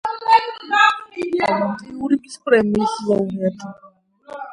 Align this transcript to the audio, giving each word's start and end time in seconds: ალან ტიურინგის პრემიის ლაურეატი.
ალან 0.09 0.95
ტიურინგის 1.81 2.39
პრემიის 2.47 2.97
ლაურეატი. 3.11 3.71